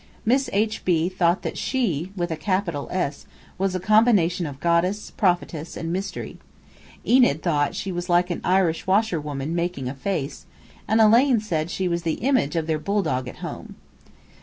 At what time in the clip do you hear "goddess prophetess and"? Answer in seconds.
4.59-5.93